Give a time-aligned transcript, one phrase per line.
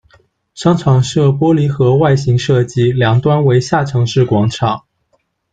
[0.55, 4.83] 商场设玻璃盒外形设计，两端为下沉式广场。